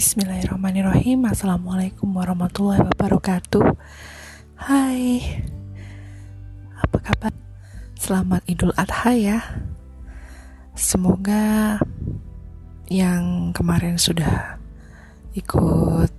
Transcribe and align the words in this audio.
Bismillahirrahmanirrahim. 0.00 1.28
Assalamualaikum 1.30 2.10
warahmatullahi 2.10 2.82
wabarakatuh. 2.82 3.78
Hai. 4.58 5.22
Apa 6.82 6.98
kabar? 6.98 7.30
Selamat 7.94 8.42
Idul 8.50 8.74
Adha 8.74 9.14
ya. 9.14 9.38
Semoga 10.74 11.78
Yang 12.90 13.54
kemarin 13.54 13.94
sudah 13.94 14.58
Ikut 15.38 16.10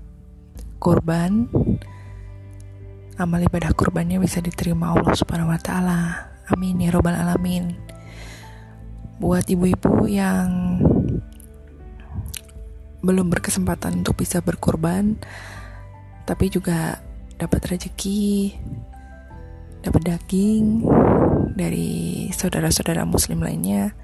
Kurban 0.79 1.52
Amal 3.20 3.43
ibadah 3.43 3.75
kurbannya 3.75 4.23
bisa 4.23 4.39
diterima 4.39 4.95
Allah 4.95 5.13
subhanahu 5.13 5.52
wa 5.52 5.59
ta'ala. 5.59 5.99
Amin 6.47 6.79
ya 6.79 6.95
robbal 6.95 7.20
alamin 7.20 7.91
Buat 9.21 9.45
ibu-ibu 9.53 10.09
yang 10.09 10.81
belum 13.05 13.29
berkesempatan 13.29 14.02
untuk 14.02 14.17
bisa 14.21 14.41
berkorban 14.41 15.17
tapi 16.25 16.53
juga 16.53 17.02
dapat 17.38 17.73
rezeki 17.73 18.53
dapat 19.81 20.02
daging 20.05 20.85
dari 21.57 22.29
saudara-saudara 22.29 23.02
muslim 23.02 23.41
lainnya 23.41 23.98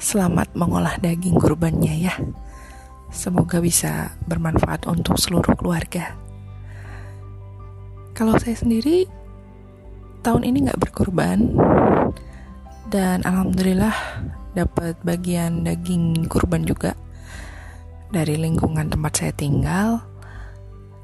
selamat 0.00 0.52
mengolah 0.56 0.96
daging 1.00 1.36
kurbannya 1.36 2.08
ya. 2.08 2.14
Semoga 3.12 3.60
bisa 3.60 4.16
bermanfaat 4.24 4.88
untuk 4.88 5.20
seluruh 5.20 5.56
keluarga. 5.58 6.14
Kalau 8.16 8.36
saya 8.40 8.56
sendiri 8.56 9.08
tahun 10.20 10.44
ini 10.44 10.68
nggak 10.68 10.80
berkorban 10.80 11.56
dan 12.90 13.22
alhamdulillah 13.22 13.94
dapat 14.58 14.98
bagian 15.06 15.62
daging 15.62 16.26
kurban 16.26 16.66
juga 16.66 16.98
dari 18.10 18.34
lingkungan 18.34 18.90
tempat 18.90 19.12
saya 19.14 19.32
tinggal, 19.38 20.02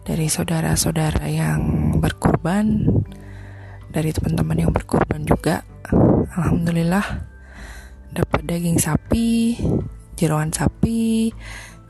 dari 0.03 0.27
saudara-saudara 0.27 1.31
yang 1.31 1.95
berkorban, 2.03 2.91
dari 3.95 4.11
teman-teman 4.11 4.67
yang 4.67 4.73
berkorban 4.75 5.23
juga. 5.23 5.63
Alhamdulillah 6.35 7.07
dapat 8.11 8.43
daging 8.51 8.83
sapi, 8.83 9.55
jeroan 10.19 10.51
sapi, 10.51 11.31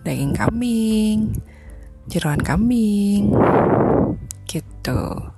daging 0.05 0.37
kambing, 0.37 1.41
jeroan 2.13 2.45
kambing, 2.45 3.33
gitu. 4.45 5.33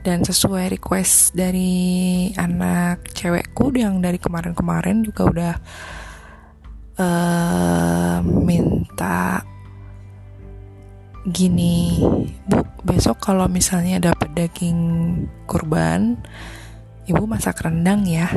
Dan 0.00 0.24
sesuai 0.24 0.72
request 0.72 1.36
dari 1.36 2.32
anak 2.32 3.12
cewekku 3.12 3.68
yang 3.76 4.00
dari 4.00 4.16
kemarin-kemarin 4.16 5.04
juga 5.04 5.22
udah 5.28 5.54
uh, 6.96 8.18
minta 8.24 9.44
gini 11.28 12.00
bu 12.48 12.64
besok 12.80 13.20
kalau 13.20 13.44
misalnya 13.44 14.00
dapat 14.00 14.32
daging 14.32 14.80
kurban 15.44 16.16
ibu 17.04 17.28
masak 17.28 17.60
rendang 17.60 18.08
ya 18.08 18.32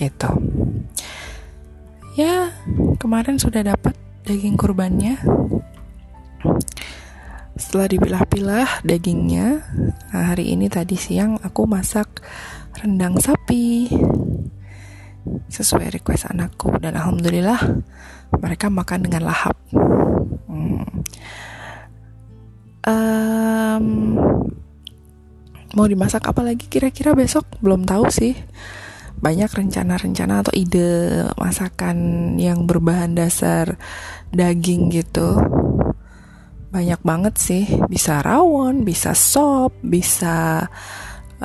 gitu. 0.00 0.32
Ya 2.16 2.56
kemarin 2.96 3.36
sudah 3.36 3.60
dapat 3.60 3.92
daging 4.24 4.56
kurbannya 4.56 5.20
setelah 7.56 7.88
dipilah-pilah 7.88 8.68
dagingnya 8.84 9.60
nah 10.12 10.32
hari 10.32 10.56
ini 10.56 10.72
tadi 10.72 10.96
siang 10.96 11.36
aku 11.44 11.68
masak 11.68 12.24
rendang 12.80 13.20
sapi 13.20 13.92
sesuai 15.52 15.94
request 15.94 16.32
anakku 16.32 16.72
dan 16.82 16.98
alhamdulillah 16.98 17.60
mereka 18.40 18.72
makan 18.72 19.00
dengan 19.04 19.28
lahap. 19.28 19.56
Hmm. 20.48 20.86
Um, 22.82 23.86
mau 25.76 25.86
dimasak 25.86 26.26
apa 26.26 26.42
lagi 26.42 26.66
kira-kira 26.66 27.12
besok 27.12 27.46
belum 27.60 27.84
tahu 27.84 28.08
sih. 28.08 28.34
Banyak 29.22 29.54
rencana-rencana 29.54 30.42
atau 30.42 30.50
ide 30.50 31.22
masakan 31.38 32.34
yang 32.42 32.66
berbahan 32.66 33.14
dasar 33.14 33.78
daging 34.34 34.90
gitu. 34.90 35.38
Banyak 36.72 37.00
banget 37.04 37.34
sih, 37.36 37.64
bisa 37.86 38.24
rawon, 38.24 38.88
bisa 38.88 39.12
sop, 39.12 39.76
bisa 39.84 40.66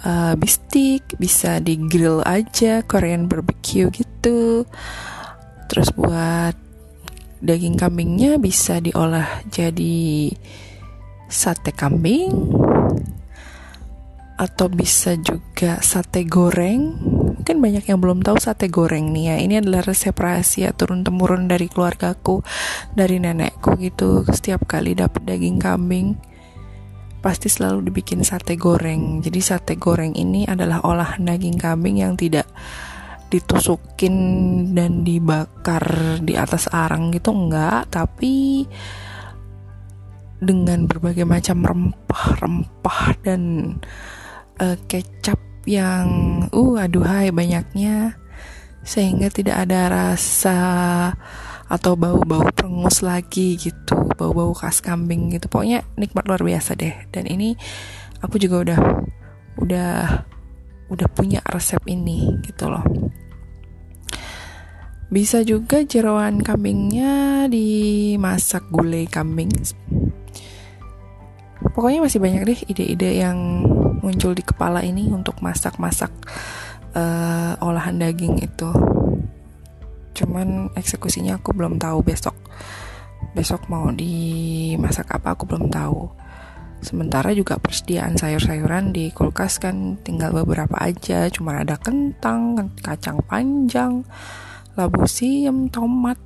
uh, 0.04 0.34
bistik 0.38 1.18
bisa 1.18 1.58
di 1.64 1.80
grill 1.90 2.22
aja 2.22 2.86
Korean 2.86 3.26
barbecue 3.26 3.90
gitu. 3.90 4.68
Terus 5.68 5.90
buat 5.96 6.56
daging 7.42 7.78
kambingnya 7.78 8.42
bisa 8.42 8.82
diolah 8.82 9.46
jadi 9.54 10.34
sate 11.30 11.76
kambing 11.76 12.34
atau 14.38 14.68
bisa 14.70 15.18
juga 15.18 15.82
sate 15.82 16.26
goreng 16.26 16.98
mungkin 17.38 17.62
banyak 17.62 17.86
yang 17.86 18.02
belum 18.02 18.26
tahu 18.26 18.42
sate 18.42 18.68
goreng 18.68 19.14
nih 19.14 19.24
ya. 19.30 19.36
Ini 19.38 19.54
adalah 19.62 19.86
resep 19.86 20.18
rahasia 20.18 20.74
turun 20.74 21.06
temurun 21.06 21.46
dari 21.46 21.70
keluargaku 21.70 22.42
dari 22.98 23.22
nenekku 23.22 23.78
gitu. 23.78 24.26
Setiap 24.26 24.66
kali 24.66 24.98
dapat 24.98 25.22
daging 25.24 25.62
kambing 25.62 26.18
pasti 27.22 27.48
selalu 27.48 27.94
dibikin 27.94 28.26
sate 28.26 28.58
goreng. 28.58 29.22
Jadi 29.22 29.40
sate 29.40 29.78
goreng 29.78 30.18
ini 30.18 30.50
adalah 30.50 30.82
olahan 30.82 31.30
daging 31.30 31.62
kambing 31.62 32.02
yang 32.02 32.18
tidak 32.18 32.50
ditusukin 33.28 34.16
dan 34.72 35.04
dibakar 35.04 35.84
di 36.24 36.40
atas 36.40 36.72
arang 36.72 37.12
gitu 37.12 37.36
enggak, 37.36 37.92
tapi 37.92 38.64
dengan 40.40 40.88
berbagai 40.88 41.28
macam 41.28 41.66
rempah-rempah 41.66 43.02
dan 43.26 43.42
uh, 44.64 44.78
kecap 44.88 45.42
yang 45.68 46.08
uh 46.52 46.76
aduhai 46.80 47.32
banyaknya. 47.32 48.18
Sehingga 48.88 49.28
tidak 49.28 49.68
ada 49.68 49.92
rasa 49.92 50.60
atau 51.68 52.00
bau-bau 52.00 52.48
perengus 52.56 53.04
lagi 53.04 53.60
gitu 53.60 54.08
bau-bau 54.16 54.56
khas 54.56 54.80
kambing 54.80 55.30
gitu. 55.36 55.52
Pokoknya 55.52 55.84
nikmat 56.00 56.26
luar 56.26 56.42
biasa 56.42 56.74
deh. 56.80 56.96
Dan 57.12 57.28
ini 57.28 57.54
aku 58.24 58.40
juga 58.40 58.64
udah 58.64 58.80
udah 59.60 59.94
udah 60.88 61.08
punya 61.12 61.44
resep 61.52 61.84
ini 61.86 62.40
gitu 62.48 62.72
loh. 62.72 62.84
Bisa 65.08 65.40
juga 65.40 65.88
jeroan 65.88 66.44
kambingnya 66.44 67.48
dimasak 67.48 68.68
gulai 68.68 69.08
kambing 69.08 69.52
pokoknya 71.78 72.02
masih 72.02 72.18
banyak 72.18 72.42
deh 72.42 72.60
ide-ide 72.74 73.22
yang 73.22 73.38
muncul 74.02 74.34
di 74.34 74.42
kepala 74.42 74.82
ini 74.82 75.14
untuk 75.14 75.38
masak-masak 75.46 76.10
uh, 76.98 77.54
olahan 77.62 78.02
daging 78.02 78.42
itu. 78.42 78.74
Cuman 80.18 80.74
eksekusinya 80.74 81.38
aku 81.38 81.54
belum 81.54 81.78
tahu 81.78 82.02
besok. 82.02 82.34
Besok 83.38 83.70
mau 83.70 83.94
dimasak 83.94 85.06
apa 85.14 85.38
aku 85.38 85.46
belum 85.46 85.70
tahu. 85.70 86.10
Sementara 86.82 87.30
juga 87.38 87.62
persediaan 87.62 88.18
sayur-sayuran 88.18 88.90
di 88.90 89.14
kulkas 89.14 89.62
kan 89.62 90.02
tinggal 90.02 90.34
beberapa 90.34 90.82
aja. 90.82 91.30
Cuma 91.30 91.62
ada 91.62 91.78
kentang 91.78 92.74
kacang 92.82 93.22
panjang 93.30 94.02
labu 94.74 95.06
siam 95.06 95.70
tomat. 95.70 96.18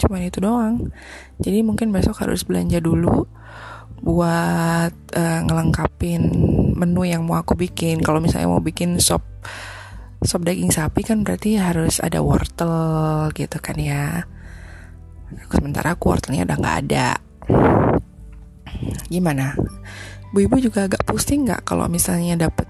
Cuman 0.00 0.24
itu 0.24 0.40
doang. 0.40 0.88
Jadi 1.36 1.60
mungkin 1.60 1.92
besok 1.92 2.24
harus 2.24 2.40
belanja 2.48 2.80
dulu 2.80 3.28
buat 3.98 4.94
uh, 4.94 5.40
ngelengkapin 5.44 6.22
menu 6.78 7.02
yang 7.06 7.26
mau 7.26 7.40
aku 7.40 7.58
bikin. 7.58 8.00
Kalau 8.02 8.22
misalnya 8.22 8.50
mau 8.50 8.62
bikin 8.62 9.02
sop 9.02 9.22
sop 10.22 10.42
daging 10.42 10.74
sapi 10.74 11.06
kan 11.06 11.22
berarti 11.22 11.58
harus 11.58 12.02
ada 12.02 12.22
wortel 12.22 13.30
gitu 13.34 13.58
kan 13.58 13.76
ya. 13.78 14.26
Sementara 15.50 15.94
aku 15.98 16.14
wortelnya 16.14 16.46
udah 16.46 16.56
nggak 16.58 16.78
ada. 16.86 17.08
Gimana? 19.10 19.54
Bu 20.30 20.44
ibu 20.44 20.60
juga 20.60 20.86
agak 20.86 21.02
pusing 21.08 21.48
nggak 21.48 21.64
kalau 21.64 21.88
misalnya 21.88 22.48
dapat 22.48 22.68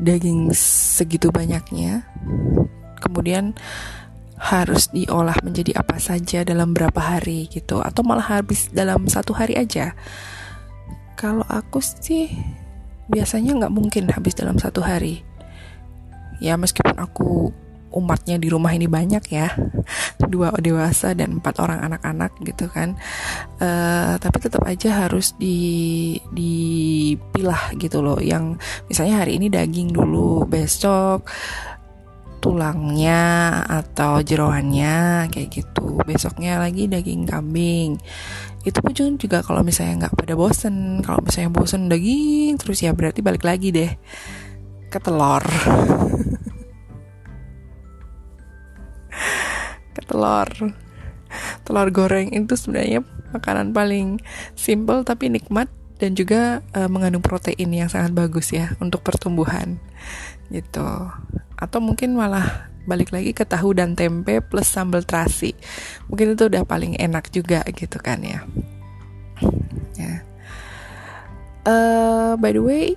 daging 0.00 0.52
segitu 0.56 1.28
banyaknya? 1.28 2.08
Kemudian 3.00 3.52
harus 4.36 4.92
diolah 4.92 5.36
menjadi 5.40 5.80
apa 5.80 5.96
saja 5.96 6.44
dalam 6.44 6.76
berapa 6.76 7.00
hari 7.00 7.48
gitu? 7.48 7.80
Atau 7.80 8.04
malah 8.04 8.40
habis 8.40 8.68
dalam 8.72 9.08
satu 9.08 9.32
hari 9.32 9.56
aja 9.56 9.96
kalau 11.16 11.42
aku 11.48 11.80
sih 11.80 12.28
biasanya 13.08 13.56
nggak 13.64 13.74
mungkin 13.74 14.12
habis 14.12 14.36
dalam 14.36 14.60
satu 14.60 14.84
hari. 14.84 15.24
Ya 16.38 16.60
meskipun 16.60 17.00
aku 17.00 17.50
umatnya 17.96 18.36
di 18.36 18.52
rumah 18.52 18.76
ini 18.76 18.84
banyak 18.84 19.24
ya 19.32 19.56
dua 20.32 20.52
dewasa 20.60 21.16
dan 21.16 21.40
empat 21.40 21.56
orang 21.64 21.80
anak-anak 21.80 22.36
gitu 22.44 22.68
kan 22.68 22.92
uh, 23.56 24.20
tapi 24.20 24.36
tetap 24.36 24.68
aja 24.68 25.08
harus 25.08 25.32
di 25.40 26.20
dipilah 26.28 27.72
gitu 27.80 28.04
loh. 28.04 28.20
Yang 28.20 28.60
misalnya 28.92 29.24
hari 29.24 29.40
ini 29.40 29.48
daging 29.48 29.96
dulu 29.96 30.44
besok 30.44 31.24
tulangnya 32.44 33.64
atau 33.64 34.20
jeroannya 34.20 35.26
kayak 35.32 35.48
gitu. 35.50 35.98
Besoknya 36.04 36.60
lagi 36.60 36.86
daging 36.86 37.24
kambing 37.24 37.96
itu 38.66 38.82
pun 38.82 38.90
juga 39.14 39.46
kalau 39.46 39.62
misalnya 39.62 40.06
nggak 40.06 40.18
pada 40.18 40.34
bosen 40.34 40.98
kalau 41.06 41.22
misalnya 41.22 41.54
bosen 41.54 41.86
daging 41.86 42.58
terus 42.58 42.82
ya 42.82 42.90
berarti 42.90 43.22
balik 43.22 43.46
lagi 43.46 43.70
deh 43.70 43.94
ke 44.90 44.98
telur. 44.98 45.42
Ke 49.94 50.02
telur. 50.04 50.48
Telur 51.64 51.88
goreng 51.90 52.32
itu 52.32 52.54
sebenarnya 52.56 53.00
makanan 53.34 53.72
paling 53.74 54.22
simple 54.56 55.02
tapi 55.04 55.28
nikmat 55.28 55.68
dan 55.96 56.12
juga 56.12 56.60
uh, 56.76 56.88
mengandung 56.88 57.24
protein 57.24 57.72
yang 57.72 57.88
sangat 57.88 58.12
bagus 58.12 58.52
ya 58.52 58.76
untuk 58.78 59.00
pertumbuhan 59.02 59.80
gitu. 60.52 60.86
Atau 61.56 61.80
mungkin 61.80 62.14
malah 62.16 62.68
balik 62.86 63.10
lagi 63.10 63.34
ke 63.34 63.42
tahu 63.42 63.74
dan 63.76 63.98
tempe 63.98 64.40
plus 64.40 64.70
sambal 64.70 65.02
terasi. 65.02 65.52
Mungkin 66.08 66.38
itu 66.38 66.48
udah 66.48 66.62
paling 66.64 66.96
enak 66.96 67.28
juga 67.34 67.66
gitu 67.68 67.98
kan 68.00 68.22
ya. 68.22 68.40
Ya. 69.98 70.22
Uh, 71.66 72.38
by 72.38 72.54
the 72.54 72.62
way 72.62 72.94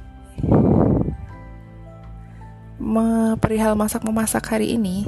perihal 3.39 3.73
masak 3.73 4.05
memasak 4.05 4.45
hari 4.45 4.75
ini 4.75 5.07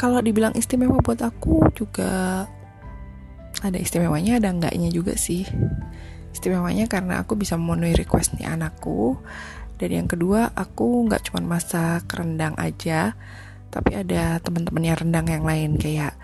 kalau 0.00 0.18
dibilang 0.18 0.50
istimewa 0.58 0.98
buat 0.98 1.22
aku 1.22 1.70
juga 1.78 2.42
ada 3.62 3.78
istimewanya 3.78 4.42
ada 4.42 4.50
enggaknya 4.50 4.90
juga 4.90 5.14
sih. 5.14 5.46
Istimewanya 6.34 6.90
karena 6.90 7.22
aku 7.22 7.38
bisa 7.38 7.54
memenuhi 7.54 7.94
request 7.94 8.34
nih 8.34 8.50
anakku 8.50 9.14
dan 9.82 9.90
yang 9.90 10.06
kedua 10.06 10.54
aku 10.54 11.10
nggak 11.10 11.26
cuma 11.26 11.58
masak 11.58 12.06
rendang 12.14 12.54
aja 12.54 13.18
tapi 13.74 13.98
ada 13.98 14.38
teman-temannya 14.38 14.94
rendang 14.94 15.26
yang 15.26 15.42
lain 15.42 15.74
kayak 15.74 16.14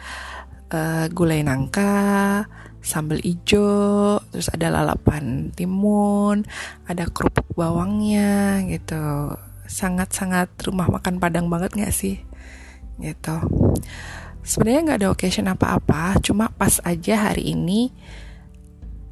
uh, 0.70 1.10
gulai 1.10 1.42
nangka 1.42 2.46
sambal 2.78 3.18
ijo 3.18 4.22
terus 4.30 4.46
ada 4.54 4.70
lalapan 4.70 5.50
timun 5.50 6.46
ada 6.86 7.10
kerupuk 7.10 7.50
bawangnya 7.58 8.62
gitu. 8.70 9.34
Sangat-sangat 9.68 10.54
rumah 10.64 10.88
makan 10.88 11.18
padang 11.18 11.50
banget 11.50 11.74
nggak 11.74 11.92
sih? 11.92 12.22
Gitu. 13.02 13.36
Sebenarnya 14.46 14.80
nggak 14.86 14.98
ada 15.02 15.10
occasion 15.12 15.50
apa-apa 15.50 16.16
cuma 16.22 16.48
pas 16.54 16.78
aja 16.86 17.28
hari 17.28 17.52
ini 17.52 17.90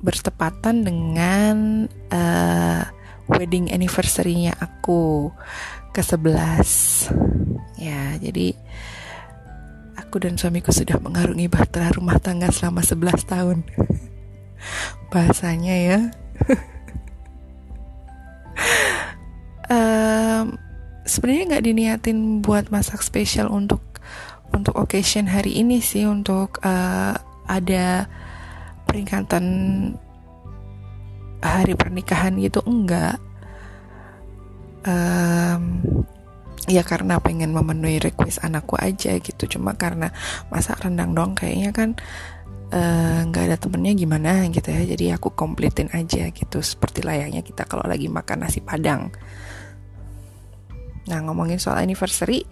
bertepatan 0.00 0.86
dengan 0.86 1.84
uh, 2.14 2.95
wedding 3.36 3.70
anniversary-nya 3.70 4.56
aku 4.58 5.32
ke 5.92 6.00
11 6.00 7.12
ya 7.80 8.16
jadi 8.20 8.56
aku 10.16 10.22
dan 10.22 10.38
suamiku 10.40 10.70
sudah 10.70 10.96
mengarungi 11.02 11.50
bahtera 11.50 11.92
rumah 11.92 12.16
tangga 12.22 12.48
selama 12.48 12.80
11 12.80 13.26
tahun. 13.26 13.58
Bahasanya 15.12 15.76
ya. 15.76 16.00
Um, 19.66 20.62
sebenarnya 21.02 21.42
nggak 21.50 21.66
diniatin 21.66 22.38
buat 22.38 22.70
masak 22.70 23.02
spesial 23.02 23.50
untuk 23.50 23.82
untuk 24.54 24.78
occasion 24.78 25.26
hari 25.26 25.58
ini 25.58 25.82
sih 25.82 26.06
untuk 26.06 26.62
uh, 26.62 27.18
ada 27.50 28.06
peringatan 28.86 29.44
hari 31.42 31.74
pernikahan 31.74 32.38
gitu 32.38 32.62
enggak 32.62 33.18
um, 34.86 35.82
ya 36.66 36.82
karena 36.82 37.20
pengen 37.20 37.52
memenuhi 37.52 38.00
request 38.00 38.40
anakku 38.42 38.78
aja 38.80 39.18
gitu. 39.18 39.58
Cuma 39.58 39.74
karena 39.74 40.14
masak 40.48 40.82
rendang 40.82 41.12
dong 41.12 41.34
kayaknya 41.36 41.70
kan 41.70 41.94
eh, 42.74 43.20
nggak 43.28 43.42
uh, 43.42 43.48
ada 43.52 43.56
temennya 43.58 43.92
gimana 43.98 44.46
gitu 44.50 44.70
ya. 44.70 44.82
Jadi 44.86 45.12
aku 45.12 45.34
komplitin 45.34 45.90
aja 45.92 46.30
gitu. 46.30 46.58
Seperti 46.62 47.02
layaknya 47.02 47.42
kita 47.42 47.66
kalau 47.66 47.84
lagi 47.84 48.06
makan 48.08 48.46
nasi 48.46 48.62
padang. 48.62 49.10
Nah 51.06 51.18
ngomongin 51.22 51.58
soal 51.58 51.82
anniversary. 51.82 52.42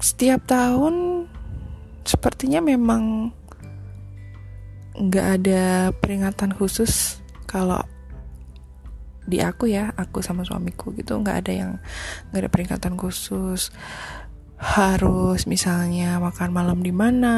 Setiap 0.00 0.48
tahun 0.48 1.28
Sepertinya 2.10 2.58
memang 2.64 3.30
nggak 4.98 5.26
ada 5.40 5.94
peringatan 5.94 6.50
khusus 6.56 7.22
kalau 7.46 7.78
di 9.30 9.38
aku 9.38 9.70
ya 9.70 9.94
aku 9.94 10.18
sama 10.20 10.42
suamiku 10.42 10.90
gitu 10.98 11.14
nggak 11.22 11.46
ada 11.46 11.52
yang 11.54 11.70
nggak 12.30 12.40
ada 12.42 12.50
peringatan 12.50 12.94
khusus. 12.98 13.70
Harus 14.60 15.48
misalnya 15.48 16.20
makan 16.20 16.52
malam 16.52 16.84
di 16.84 16.92
mana 16.92 17.36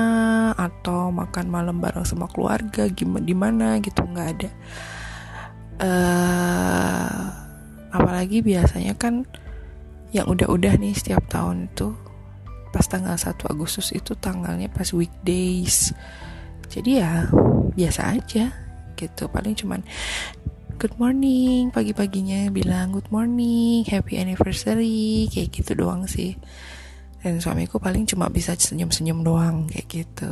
atau 0.59 1.15
makan 1.15 1.47
malam 1.53 1.79
bareng 1.79 2.03
sama 2.03 2.27
keluarga 2.27 2.91
gimana 2.91 3.23
di 3.23 3.37
mana 3.37 3.67
gitu 3.79 4.03
nggak 4.03 4.29
ada. 4.35 4.51
Uh, 5.83 7.23
apalagi 7.93 8.41
biasanya 8.43 8.97
kan 8.97 9.29
yang 10.13 10.29
udah-udah 10.29 10.77
nih 10.77 10.93
setiap 10.97 11.25
tahun 11.29 11.73
itu 11.73 11.97
pas 12.73 12.89
tanggal 12.89 13.15
1 13.15 13.37
Agustus 13.53 13.93
itu 13.93 14.17
tanggalnya 14.17 14.73
pas 14.73 14.89
weekdays. 14.97 15.93
Jadi 16.73 17.05
ya 17.05 17.29
biasa 17.77 18.17
aja 18.17 18.53
gitu 18.97 19.29
paling 19.29 19.53
cuman 19.57 19.81
good 20.83 20.99
morning. 20.99 21.71
Pagi-paginya 21.71 22.51
bilang 22.51 22.91
good 22.91 23.07
morning 23.15 23.87
happy 23.87 24.19
anniversary. 24.19 25.31
Kayak 25.31 25.63
gitu 25.63 25.79
doang 25.79 26.11
sih. 26.11 26.35
Dan 27.23 27.39
suamiku 27.39 27.79
paling 27.79 28.03
cuma 28.03 28.27
bisa 28.27 28.59
senyum-senyum 28.59 29.23
doang 29.23 29.71
kayak 29.71 29.87
gitu. 29.87 30.27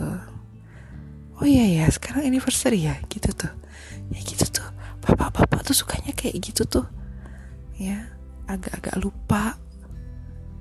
Oh 1.39 1.47
iya 1.47 1.71
ya 1.71 1.87
sekarang 1.87 2.27
anniversary 2.27 2.83
ya? 2.83 2.99
Gitu 3.07 3.31
tuh. 3.31 3.55
Ya 4.11 4.19
gitu 4.27 4.43
tuh. 4.51 4.67
Bapak-bapak 5.07 5.71
tuh 5.71 5.87
sukanya 5.87 6.11
kayak 6.19 6.43
gitu 6.43 6.67
tuh. 6.67 6.87
Ya 7.79 8.11
agak-agak 8.51 8.99
lupa. 8.99 9.55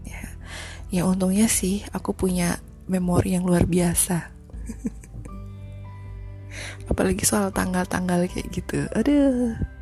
Ya 0.06 0.22
ya 0.94 1.10
untungnya 1.10 1.50
sih 1.50 1.82
aku 1.90 2.14
punya 2.14 2.62
memori 2.86 3.34
yang 3.34 3.42
luar 3.42 3.66
biasa. 3.66 4.22
Apalagi 6.94 7.26
soal 7.26 7.50
tanggal-tanggal 7.50 8.30
kayak 8.30 8.54
gitu. 8.54 8.86
Aduh 8.94 9.79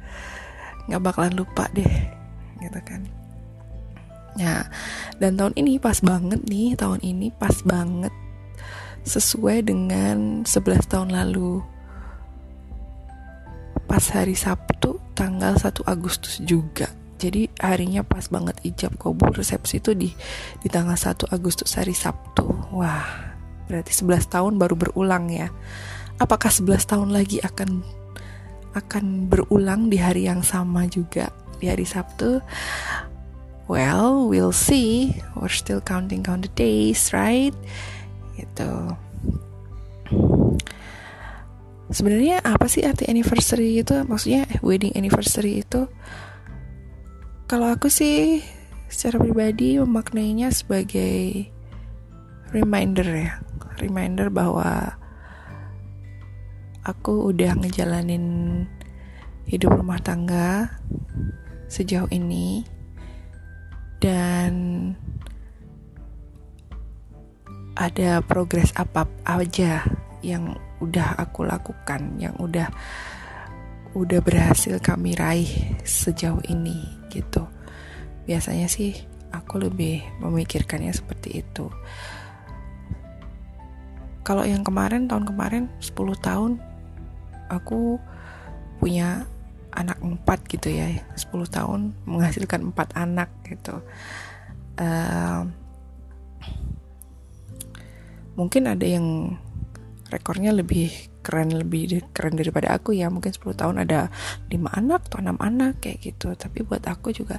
nggak 0.88 1.04
bakalan 1.04 1.36
lupa 1.36 1.68
deh 1.76 1.94
gitu 2.64 2.80
kan. 2.84 3.04
Ya 4.38 4.70
dan 5.18 5.36
tahun 5.36 5.54
ini 5.58 5.82
pas 5.82 6.00
banget 6.00 6.42
nih 6.46 6.78
tahun 6.78 7.02
ini 7.02 7.34
pas 7.36 7.56
banget 7.66 8.14
sesuai 9.08 9.72
dengan 9.72 10.44
11 10.44 10.92
tahun 10.92 11.10
lalu. 11.16 11.64
Pas 13.88 14.04
hari 14.12 14.36
Sabtu 14.36 15.00
tanggal 15.16 15.56
1 15.56 15.88
Agustus 15.88 16.44
juga. 16.44 16.92
Jadi 17.18 17.50
harinya 17.58 18.06
pas 18.06 18.30
banget 18.30 18.62
ijab 18.62 18.94
kabul 19.02 19.34
resepsi 19.34 19.82
itu 19.82 19.98
di 19.98 20.12
di 20.62 20.68
tanggal 20.70 20.94
1 20.94 21.34
Agustus 21.34 21.74
hari 21.74 21.96
Sabtu. 21.96 22.46
Wah 22.76 23.34
berarti 23.66 23.92
11 23.96 24.28
tahun 24.28 24.54
baru 24.62 24.76
berulang 24.78 25.32
ya. 25.34 25.50
Apakah 26.22 26.54
11 26.54 26.84
tahun 26.86 27.10
lagi 27.10 27.42
akan 27.42 27.82
akan 28.76 29.32
berulang 29.32 29.88
di 29.88 30.02
hari 30.02 30.28
yang 30.28 30.44
sama 30.44 30.90
juga 30.90 31.32
di 31.62 31.70
hari 31.72 31.88
Sabtu. 31.88 32.42
Well 33.68 34.32
we'll 34.32 34.56
see. 34.56 35.20
We're 35.36 35.52
still 35.52 35.84
counting 35.84 36.24
count 36.24 36.48
the 36.48 36.54
days 36.56 37.12
right? 37.12 37.56
Gitu. 38.40 38.72
Sebenarnya 41.88 42.44
apa 42.44 42.68
sih 42.68 42.84
arti 42.84 43.08
anniversary 43.08 43.80
itu? 43.80 43.96
Maksudnya 44.04 44.44
wedding 44.60 44.92
anniversary 44.96 45.64
itu? 45.64 45.88
Kalau 47.48 47.72
aku 47.72 47.88
sih 47.88 48.44
secara 48.92 49.24
pribadi 49.24 49.80
memaknainya 49.80 50.52
sebagai 50.52 51.48
reminder 52.52 53.08
ya. 53.08 53.40
Reminder 53.80 54.28
bahwa 54.28 54.97
aku 56.88 57.36
udah 57.36 57.60
ngejalanin 57.60 58.64
hidup 59.44 59.76
rumah 59.76 60.00
tangga 60.00 60.80
sejauh 61.68 62.08
ini. 62.16 62.64
Dan 63.98 64.54
ada 67.76 68.22
progres 68.24 68.72
apa 68.74 69.06
aja 69.28 69.84
yang 70.26 70.56
udah 70.82 71.18
aku 71.18 71.46
lakukan 71.46 72.18
yang 72.22 72.34
udah 72.38 72.70
udah 73.98 74.22
berhasil 74.22 74.78
kami 74.78 75.18
raih 75.18 75.50
sejauh 75.82 76.42
ini 76.46 76.86
gitu. 77.10 77.50
Biasanya 78.30 78.70
sih 78.70 78.94
aku 79.34 79.58
lebih 79.58 80.06
memikirkannya 80.22 80.94
seperti 80.94 81.42
itu. 81.42 81.74
Kalau 84.22 84.44
yang 84.44 84.62
kemarin 84.62 85.08
tahun 85.08 85.26
kemarin 85.26 85.64
10 85.80 85.96
tahun 86.20 86.52
aku 87.50 88.00
punya 88.78 89.26
anak 89.78 90.02
empat 90.02 90.46
gitu 90.50 90.74
ya 90.74 90.90
10 91.14 91.30
tahun 91.54 91.94
menghasilkan 92.10 92.74
empat 92.74 92.98
anak 92.98 93.30
gitu. 93.46 93.82
Uh, 94.78 95.50
mungkin 98.38 98.70
ada 98.70 98.86
yang 98.86 99.38
rekornya 100.08 100.54
lebih 100.54 100.94
keren 101.22 101.52
lebih 101.52 102.08
keren 102.16 102.40
daripada 102.40 102.74
aku 102.74 102.96
ya. 102.96 103.12
Mungkin 103.14 103.30
10 103.30 103.54
tahun 103.54 103.76
ada 103.84 104.10
lima 104.50 104.72
anak 104.74 105.12
atau 105.12 105.20
enam 105.22 105.38
anak 105.38 105.84
kayak 105.84 106.02
gitu. 106.02 106.34
Tapi 106.34 106.66
buat 106.66 106.82
aku 106.88 107.14
juga 107.14 107.38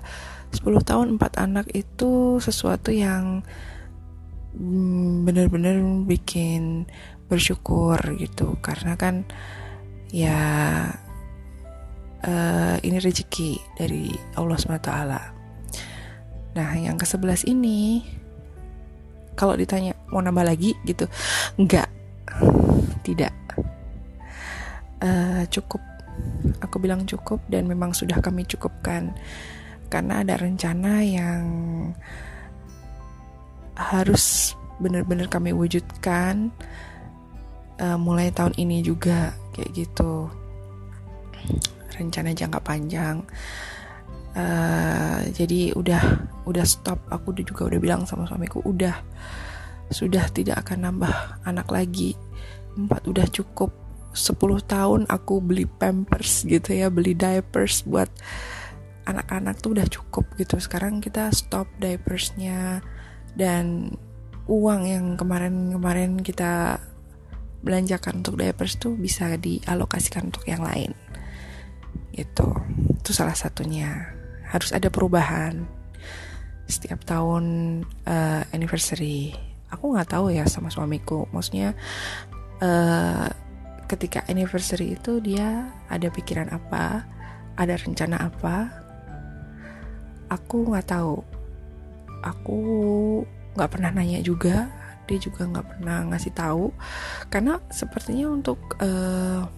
10 0.55 0.63
tahun 0.85 1.07
empat 1.19 1.43
anak 1.43 1.67
itu 1.75 2.39
sesuatu 2.39 2.93
yang 2.95 3.43
mm, 4.55 5.25
bener-bener 5.25 5.81
bikin 6.05 6.87
bersyukur 7.27 7.99
gitu. 8.21 8.61
Karena 8.61 8.95
kan 8.95 9.25
ya 10.15 10.41
uh, 12.25 12.77
ini 12.81 12.97
rezeki 12.97 13.61
dari 13.77 14.13
Allah 14.35 14.57
SWT 14.57 14.93
nah 16.57 16.71
yang 16.75 16.97
ke 16.97 17.07
sebelas 17.07 17.45
ini 17.45 18.03
kalau 19.39 19.55
ditanya 19.55 19.95
mau 20.11 20.19
nambah 20.19 20.43
lagi? 20.43 20.75
gitu. 20.83 21.07
Enggak 21.55 21.87
tidak. 23.07 23.31
Uh, 24.99 25.47
cukup. 25.47 25.79
Aku 26.59 26.83
bilang 26.83 27.07
cukup 27.07 27.39
dan 27.47 27.71
memang 27.71 27.95
sudah 27.95 28.19
kami 28.19 28.43
cukupkan. 28.43 29.15
Karena 29.87 30.27
ada 30.27 30.35
rencana 30.37 31.07
yang 31.07 31.43
harus 33.79 34.59
benar-benar 34.83 35.31
kami 35.31 35.55
wujudkan 35.55 36.51
uh, 37.79 37.99
mulai 37.99 38.35
tahun 38.35 38.55
ini 38.59 38.83
juga 38.83 39.35
kayak 39.55 39.71
gitu. 39.75 40.31
Rencana 41.95 42.35
jangka 42.35 42.61
panjang. 42.63 43.23
Uh, 44.39 45.27
jadi 45.35 45.75
udah 45.75 46.03
udah 46.47 46.65
stop. 46.67 47.03
Aku 47.11 47.35
juga 47.35 47.67
udah 47.67 47.79
bilang 47.83 48.03
sama 48.07 48.29
suamiku 48.29 48.63
udah 48.63 48.95
sudah 49.89 50.29
tidak 50.31 50.67
akan 50.67 50.91
nambah 50.91 51.15
anak 51.49 51.67
lagi. 51.71 52.15
Empat 52.77 53.07
udah 53.09 53.27
cukup. 53.31 53.73
10 54.09 54.35
tahun 54.67 55.01
aku 55.07 55.39
beli 55.39 55.69
pampers 55.69 56.43
gitu 56.43 56.75
ya 56.75 56.91
beli 56.91 57.15
diapers 57.15 57.87
buat 57.87 58.09
anak-anak 59.07 59.63
tuh 59.63 59.79
udah 59.79 59.87
cukup 59.87 60.27
gitu. 60.41 60.59
Sekarang 60.59 60.99
kita 60.99 61.31
stop 61.31 61.71
diapersnya. 61.79 62.83
Dan 63.39 63.95
uang 64.49 64.83
yang 64.89 65.07
kemarin-kemarin 65.21 66.19
kita 66.25 66.83
belanjakan 67.63 68.23
untuk 68.23 68.39
diapers 68.39 68.79
tuh 68.79 68.95
bisa 68.95 69.35
dialokasikan 69.39 70.31
untuk 70.31 70.47
yang 70.47 70.63
lain. 70.63 70.95
Gitu. 72.15 72.49
Itu 72.99 73.11
salah 73.11 73.35
satunya. 73.35 74.15
Harus 74.49 74.73
ada 74.73 74.89
perubahan. 74.89 75.67
Setiap 76.69 77.03
tahun 77.05 77.45
uh, 78.07 78.43
anniversary. 78.55 79.35
Aku 79.69 79.93
nggak 79.93 80.15
tahu 80.17 80.33
ya 80.33 80.45
sama 80.47 80.71
suamiku. 80.73 81.27
Maksudnya 81.35 81.75
uh, 82.63 83.29
ketika 83.89 84.25
anniversary 84.29 84.95
itu 84.95 85.19
dia 85.25 85.73
ada 85.89 86.13
pikiran 86.13 86.53
apa 86.53 87.09
ada 87.57 87.75
rencana 87.75 88.21
apa 88.29 88.69
aku 90.29 90.69
nggak 90.69 90.89
tahu. 90.93 91.17
Aku 92.23 92.61
nggak 93.57 93.71
pernah 93.73 93.91
nanya 93.91 94.21
juga 94.21 94.69
dia 95.09 95.19
juga 95.19 95.49
nggak 95.49 95.67
pernah 95.75 96.05
ngasih 96.13 96.33
tahu. 96.37 96.71
Karena 97.33 97.59
sepertinya 97.73 98.29
untuk 98.29 98.77
peringatan 98.79 99.49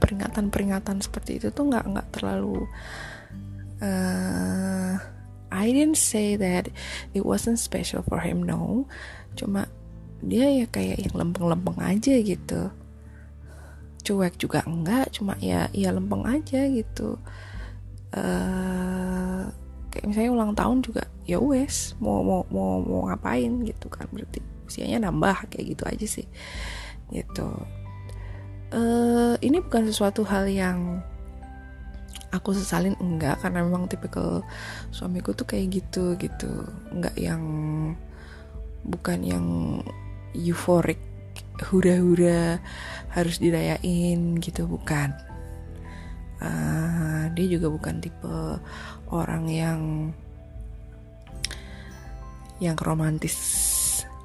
peringatan-peringatan 0.00 1.04
seperti 1.04 1.36
itu 1.36 1.52
tuh 1.52 1.68
nggak 1.68 1.84
nggak 1.92 2.08
terlalu 2.16 2.64
uh, 3.84 4.96
I 5.50 5.66
didn't 5.74 5.98
say 5.98 6.38
that 6.38 6.70
it 7.12 7.26
wasn't 7.26 7.58
special 7.58 8.06
for 8.06 8.22
him 8.22 8.46
no. 8.46 8.86
Cuma 9.34 9.66
dia 10.22 10.46
ya 10.46 10.66
kayak 10.70 11.10
yang 11.10 11.14
lempeng-lempeng 11.16 11.80
aja 11.82 12.14
gitu. 12.22 12.70
Cuek 14.00 14.38
juga 14.38 14.62
enggak 14.64 15.18
cuma 15.18 15.34
ya 15.42 15.66
ya 15.74 15.90
lempeng 15.90 16.22
aja 16.24 16.70
gitu. 16.70 17.18
Uh, 18.14 19.50
kayak 19.90 20.06
misalnya 20.06 20.30
ulang 20.30 20.52
tahun 20.54 20.86
juga 20.86 21.02
ya 21.26 21.42
wes 21.42 21.98
mau 21.98 22.22
mau 22.22 22.46
mau 22.48 22.78
mau 22.80 23.00
ngapain 23.10 23.50
gitu 23.66 23.86
kan. 23.90 24.06
Berarti 24.10 24.40
usianya 24.66 25.10
nambah 25.10 25.50
kayak 25.50 25.66
gitu 25.76 25.82
aja 25.86 26.06
sih. 26.06 26.26
Gitu. 27.10 27.48
Uh, 28.70 29.34
ini 29.42 29.58
bukan 29.58 29.90
sesuatu 29.90 30.22
hal 30.22 30.46
yang 30.46 31.02
aku 32.30 32.54
sesalin 32.54 32.94
enggak. 33.02 33.42
Karena 33.42 33.66
memang 33.66 33.90
tipikal 33.90 34.46
suamiku 34.94 35.34
tuh 35.34 35.46
kayak 35.46 35.82
gitu 35.82 36.14
gitu. 36.16 36.66
Enggak 36.94 37.18
yang 37.18 37.42
bukan 38.86 39.20
yang 39.26 39.46
euforik 40.32 41.02
hura-hura 41.68 42.62
harus 43.12 43.36
dirayain 43.42 44.38
gitu 44.40 44.64
bukan. 44.64 45.12
Uh, 46.40 47.28
dia 47.36 47.52
juga 47.52 47.68
bukan 47.68 48.00
tipe 48.00 48.56
orang 49.10 49.44
yang 49.50 49.80
yang 52.60 52.76
romantis 52.78 53.36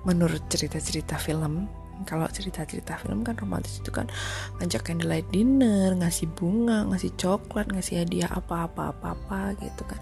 menurut 0.04 0.44
cerita-cerita 0.52 1.18
film. 1.18 1.68
Kalau 2.04 2.28
cerita-cerita 2.28 3.00
film 3.00 3.24
kan 3.24 3.40
romantis 3.40 3.80
itu 3.80 3.88
kan 3.88 4.12
ngajak 4.60 4.84
candlelight 4.84 5.24
dinner 5.32 5.96
ngasih 5.96 6.28
bunga 6.36 6.84
ngasih 6.92 7.16
coklat 7.16 7.72
ngasih 7.72 8.04
hadiah 8.04 8.28
apa-apa 8.36 8.92
apa-apa 8.92 9.56
gitu 9.64 9.88
kan. 9.88 10.00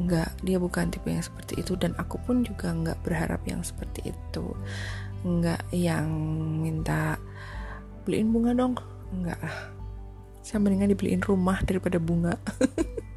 Nggak 0.00 0.32
dia 0.40 0.56
bukan 0.56 0.88
tipe 0.88 1.12
yang 1.12 1.20
seperti 1.20 1.60
itu 1.60 1.76
dan 1.76 1.92
aku 2.00 2.16
pun 2.24 2.48
juga 2.48 2.72
nggak 2.72 3.04
berharap 3.04 3.44
yang 3.44 3.60
seperti 3.60 4.08
itu. 4.08 4.56
Nggak 5.20 5.60
yang 5.76 6.08
minta 6.64 7.20
beliin 8.08 8.32
bunga 8.32 8.56
dong. 8.56 8.80
Nggak. 9.12 9.38
Lah 9.44 9.84
saya 10.44 10.60
mendingan 10.60 10.92
dibeliin 10.92 11.24
rumah 11.24 11.56
daripada 11.64 11.96
bunga 11.96 12.36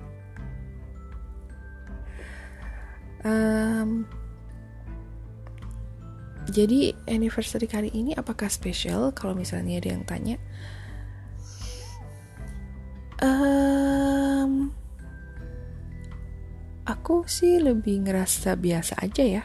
um, 3.27 4.07
jadi 6.47 6.95
anniversary 7.11 7.67
kali 7.67 7.91
ini 7.91 8.15
apakah 8.15 8.47
spesial 8.47 9.11
kalau 9.11 9.35
misalnya 9.35 9.83
ada 9.83 9.89
yang 9.91 10.07
tanya? 10.07 10.39
Um, 13.19 14.71
aku 16.87 17.27
sih 17.27 17.59
lebih 17.59 18.07
ngerasa 18.07 18.55
biasa 18.55 18.95
aja 19.03 19.23
ya. 19.27 19.43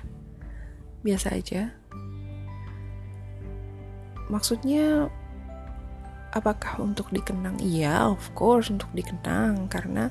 Biasa 1.03 1.35
aja. 1.35 1.75
Maksudnya 4.31 5.11
apakah 6.33 6.81
untuk 6.81 7.13
dikenang? 7.13 7.61
Iya 7.61 8.11
of 8.11 8.33
course 8.33 8.73
untuk 8.73 8.89
dikenang. 8.97 9.69
Karena 9.69 10.09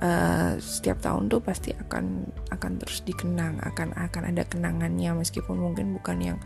uh, 0.00 0.56
setiap 0.58 1.04
tahun 1.04 1.28
tuh 1.28 1.40
pasti 1.44 1.70
akan 1.76 2.26
akan 2.50 2.72
terus 2.80 3.04
dikenang. 3.04 3.60
Akan 3.62 3.92
akan 3.92 4.32
ada 4.32 4.42
kenangannya. 4.48 5.12
Meskipun 5.14 5.60
mungkin 5.60 5.94
bukan 5.94 6.18
yang 6.20 6.38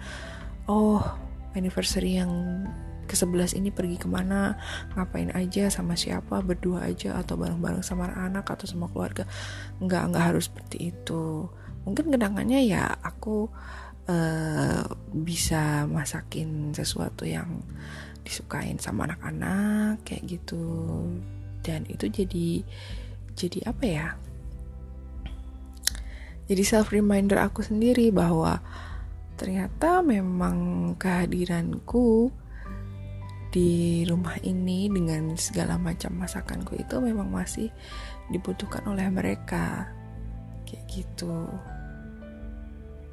oh 0.67 1.01
anniversary 1.55 2.19
yang 2.21 2.31
ke 3.07 3.15
sebelas 3.15 3.55
ini 3.55 3.71
pergi 3.71 4.03
ke 4.03 4.11
mana 4.11 4.59
ngapain 4.99 5.31
aja 5.31 5.71
sama 5.71 5.95
siapa 5.95 6.43
berdua 6.43 6.91
aja 6.91 7.15
atau 7.15 7.39
bareng-bareng 7.39 7.87
sama 7.87 8.11
anak 8.11 8.51
atau 8.51 8.67
sama 8.67 8.91
keluarga. 8.91 9.25
Nggak 9.79 10.03
nggak 10.11 10.25
harus 10.35 10.51
seperti 10.51 10.91
itu. 10.91 11.47
Mungkin 11.87 12.11
kenangannya 12.11 12.67
ya 12.67 12.99
aku 12.99 13.47
uh, 14.11 14.83
bisa 15.15 15.87
masakin 15.87 16.75
sesuatu 16.75 17.23
yang 17.23 17.63
disukain 18.27 18.83
sama 18.83 19.07
anak-anak 19.07 20.03
kayak 20.03 20.27
gitu. 20.27 20.67
Dan 21.63 21.87
itu 21.87 22.11
jadi 22.11 22.67
jadi 23.39 23.59
apa 23.71 23.85
ya? 23.87 24.09
Jadi 26.47 26.63
self 26.63 26.91
reminder 26.91 27.39
aku 27.39 27.63
sendiri 27.63 28.11
bahwa 28.11 28.59
ternyata 29.39 30.03
memang 30.03 30.93
kehadiranku 30.99 32.31
di 33.51 34.05
rumah 34.05 34.37
ini 34.43 34.91
dengan 34.91 35.35
segala 35.39 35.79
macam 35.81 36.13
masakanku 36.19 36.77
itu 36.77 36.99
memang 37.01 37.31
masih 37.31 37.71
dibutuhkan 38.31 38.83
oleh 38.87 39.07
mereka. 39.11 39.91
Kayak 40.67 40.85
gitu. 40.91 41.47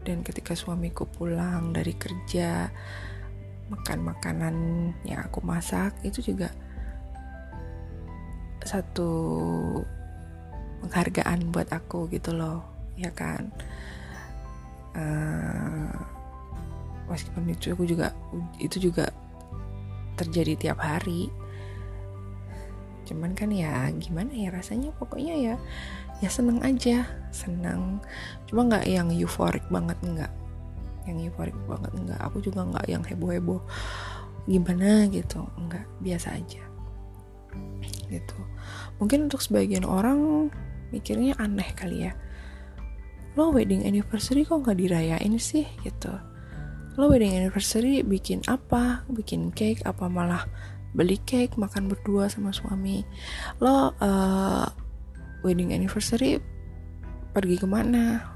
Dan 0.03 0.19
ketika 0.21 0.51
suamiku 0.53 1.07
pulang 1.07 1.71
dari 1.71 1.95
kerja 1.95 2.67
makan 3.71 3.99
makanan 4.03 4.55
yang 5.07 5.23
aku 5.23 5.39
masak 5.39 5.95
itu 6.03 6.33
juga 6.33 6.51
satu 8.63 9.11
penghargaan 10.83 11.51
buat 11.51 11.71
aku 11.71 12.11
gitu 12.11 12.35
loh 12.35 12.63
ya 12.99 13.11
kan? 13.11 13.51
Uh, 14.93 15.89
meskipun 17.09 17.49
itu 17.49 17.73
aku 17.73 17.83
juga 17.87 18.13
itu 18.59 18.89
juga 18.89 19.09
terjadi 20.19 20.53
tiap 20.69 20.79
hari. 20.83 21.31
Cuman 23.03 23.35
kan 23.35 23.51
ya 23.51 23.91
gimana 23.99 24.31
ya 24.31 24.51
rasanya? 24.53 24.95
Pokoknya 24.95 25.35
ya 25.35 25.55
ya 26.21 26.29
seneng 26.31 26.63
aja 26.63 27.03
seneng. 27.35 27.99
Cuma 28.47 28.67
nggak 28.67 28.87
yang 28.87 29.11
euforik 29.11 29.65
banget 29.67 29.97
nggak 30.03 30.42
yang 31.07 31.17
euforik 31.19 31.55
banget. 31.67 31.91
Nggak 31.95 32.19
aku 32.19 32.37
juga 32.43 32.63
nggak 32.67 32.85
yang 32.89 33.03
heboh 33.03 33.31
heboh 33.31 33.61
gimana 34.43 35.07
gitu 35.07 35.47
nggak 35.55 35.85
biasa 36.03 36.35
aja. 36.35 36.63
Gitu. 38.11 38.39
Mungkin 38.99 39.31
untuk 39.31 39.39
sebagian 39.39 39.87
orang 39.87 40.51
mikirnya 40.93 41.33
aneh 41.39 41.69
kali 41.73 42.09
ya. 42.09 42.13
Lo 43.33 43.49
wedding 43.49 43.81
anniversary 43.87 44.45
kok 44.45 44.61
nggak 44.61 44.77
dirayain 44.77 45.33
sih? 45.41 45.65
Gitu. 45.81 46.13
Lo 46.99 47.09
wedding 47.09 47.33
anniversary 47.33 48.05
bikin 48.05 48.45
apa? 48.45 49.01
Bikin 49.09 49.49
cake 49.57 49.81
apa 49.87 50.05
malah 50.05 50.45
beli 50.93 51.17
cake 51.25 51.57
makan 51.57 51.89
berdua 51.89 52.29
sama 52.29 52.53
suami? 52.53 53.01
Lo 53.57 53.89
uh, 53.97 54.67
wedding 55.41 55.73
anniversary 55.73 56.37
pergi 57.33 57.57
ke 57.57 57.65
mana 57.65 58.32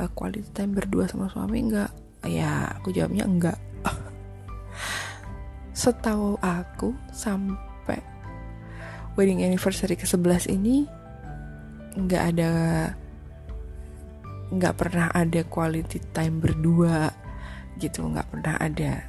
uh, 0.00 0.10
quality 0.12 0.46
time 0.54 0.74
berdua 0.74 1.06
sama 1.10 1.30
suami 1.30 1.64
enggak 1.64 1.90
ya 2.24 2.72
aku 2.80 2.88
jawabnya 2.94 3.28
enggak 3.28 3.58
setahu 5.80 6.40
aku 6.40 6.96
sampai 7.12 8.00
wedding 9.14 9.44
anniversary 9.44 9.94
ke 9.94 10.08
11 10.08 10.50
ini 10.50 10.88
enggak 11.94 12.22
ada 12.34 12.50
enggak 14.54 14.74
pernah 14.78 15.08
ada 15.14 15.40
quality 15.46 15.98
time 16.14 16.38
berdua 16.42 17.10
gitu 17.78 18.06
enggak 18.06 18.28
pernah 18.30 18.54
ada. 18.62 19.02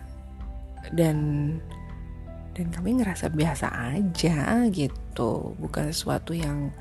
Dan 0.93 1.17
dan 2.55 2.71
kami 2.71 3.01
ngerasa 3.01 3.33
biasa 3.33 3.67
aja 3.93 4.63
gitu 4.71 5.57
bukan 5.59 5.91
sesuatu 5.91 6.31
yang 6.31 6.71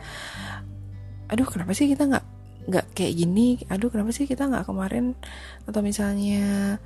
aduh 1.27 1.49
kenapa 1.49 1.75
sih 1.75 1.91
kita 1.91 2.07
nggak 2.07 2.27
nggak 2.65 2.97
kayak 2.97 3.13
gini 3.13 3.61
aduh 3.69 3.93
kenapa 3.93 4.11
sih 4.15 4.25
kita 4.25 4.49
nggak 4.49 4.69
kemarin? 4.69 5.17
Atau 5.69 5.81
misalnya 5.85 6.77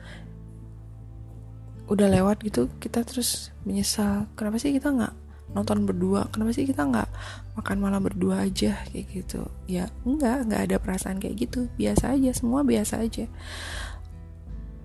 udah 1.88 2.08
lewat 2.12 2.44
gitu 2.44 2.68
kita 2.82 3.00
terus 3.00 3.49
menyesal 3.64 4.28
kenapa 4.37 4.61
sih 4.61 4.76
kita 4.76 4.92
nggak 4.92 5.14
nonton 5.56 5.88
berdua? 5.88 6.28
Kenapa 6.28 6.52
sih 6.52 6.68
kita 6.68 6.85
nggak 6.85 7.08
makan 7.56 7.76
malam 7.80 8.04
berdua 8.04 8.44
aja? 8.44 8.76
Kayak 8.92 9.06
gitu. 9.12 9.40
Ya 9.64 9.88
enggak 10.04 10.44
nggak 10.49 10.62
ada 10.68 10.76
perasaan 10.76 11.16
kayak 11.20 11.49
gitu. 11.49 11.68
Biasa 11.80 12.16
aja 12.16 12.30
semua 12.37 12.61
biasa 12.64 13.00
aja. 13.00 13.25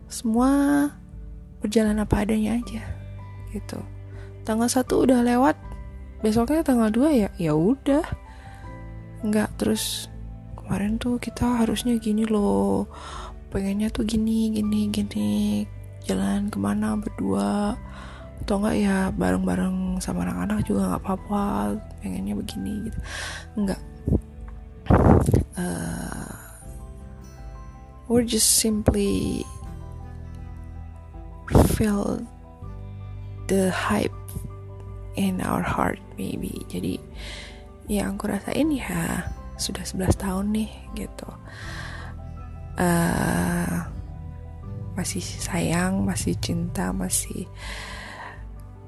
Semua 0.07 0.49
berjalan 1.59 1.99
apa 1.99 2.23
adanya 2.23 2.59
aja 2.59 2.83
gitu. 3.51 3.79
Tanggal 4.43 4.67
satu 4.67 5.03
udah 5.07 5.23
lewat 5.23 5.55
besoknya 6.23 6.63
tanggal 6.63 6.91
2 6.91 7.11
ya 7.11 7.29
ya 7.35 7.53
udah. 7.55 8.03
Nggak 9.23 9.55
terus 9.59 10.11
kemarin 10.63 10.95
tuh 10.95 11.19
kita 11.19 11.63
harusnya 11.63 11.99
gini 11.99 12.23
loh. 12.23 12.87
Pengennya 13.51 13.91
tuh 13.91 14.07
gini 14.07 14.49
gini 14.55 14.87
gini. 14.89 15.63
Jalan 16.07 16.47
ke 16.47 16.57
mana 16.57 16.95
berdua? 16.95 17.75
Atau 18.43 18.59
enggak 18.63 18.75
ya 18.79 18.97
bareng-bareng 19.13 19.99
sama 19.99 20.23
anak-anak 20.23 20.63
juga 20.63 20.95
nggak 20.95 21.03
apa-apa. 21.03 21.43
Pengennya 21.99 22.33
begini 22.39 22.89
gitu. 22.89 22.99
Enggak. 23.59 23.81
Uh, 25.53 26.33
we're 28.09 28.25
just 28.25 28.57
simply 28.59 29.45
feel 31.77 32.19
the 33.47 33.69
hype 33.69 34.15
in 35.15 35.43
our 35.43 35.61
heart 35.61 35.99
maybe. 36.17 36.65
Jadi 36.71 36.97
yang 37.91 38.15
aku 38.15 38.31
rasain 38.31 38.71
ya 38.71 39.27
sudah 39.57 39.85
11 39.85 40.17
tahun 40.17 40.45
nih 40.53 40.71
gitu. 40.97 41.29
Uh, 42.73 43.85
masih 44.93 45.21
sayang 45.21 46.05
masih 46.05 46.37
cinta 46.37 46.93
masih 46.93 47.49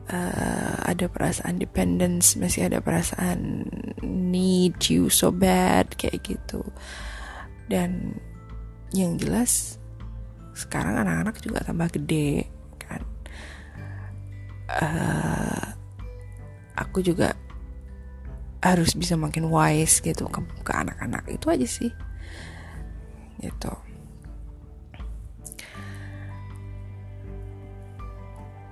uh, 0.10 0.78
ada 0.86 1.10
perasaan 1.10 1.58
dependence 1.58 2.38
masih 2.38 2.70
ada 2.70 2.82
perasaan 2.82 3.66
need 4.06 4.78
you 4.90 5.10
so 5.10 5.34
bad 5.34 5.90
kayak 5.98 6.22
gitu. 6.26 6.62
Dan 7.66 8.22
yang 8.94 9.18
jelas 9.18 9.82
sekarang 10.56 10.96
anak-anak 11.02 11.36
juga 11.42 11.66
tambah 11.66 11.90
gede 12.00 12.48
kan. 12.80 13.02
Uh, 14.70 15.66
aku 16.78 17.02
juga 17.06 17.34
harus 18.66 18.98
bisa 18.98 19.14
makin 19.14 19.46
wise 19.54 20.02
gitu 20.02 20.26
ke, 20.26 20.42
anak-anak. 20.74 21.22
Itu 21.30 21.54
aja 21.54 21.70
sih. 21.70 21.94
Gitu. 23.38 23.74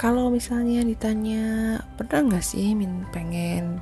Kalau 0.01 0.33
misalnya 0.33 0.83
ditanya 0.83 1.79
pernah 1.95 2.27
nggak 2.27 2.43
sih 2.43 2.75
min 2.75 3.05
pengen 3.13 3.79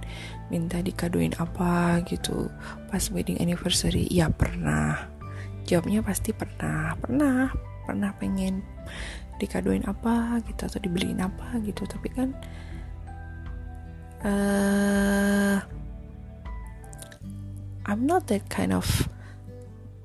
minta 0.52 0.84
dikaduin 0.84 1.32
apa? 1.40 2.04
Gitu. 2.04 2.52
Pas 2.92 3.08
wedding 3.10 3.40
anniversary. 3.40 4.06
Ya 4.12 4.28
pernah. 4.28 5.08
Jawabnya 5.64 6.04
pasti 6.04 6.36
pernah. 6.36 6.94
Pernah. 7.00 7.56
Pernah 7.88 8.12
pengen 8.20 8.62
dikaduin 9.42 9.88
apa 9.90 10.38
gitu 10.46 10.68
atau 10.68 10.80
dibeliin 10.84 11.24
apa 11.24 11.58
gitu. 11.66 11.88
Tapi 11.90 12.08
kan 12.14 12.30
uh, 14.22 15.58
I'm 17.86 18.06
not 18.06 18.30
that 18.30 18.46
kind 18.52 18.76
of 18.76 18.86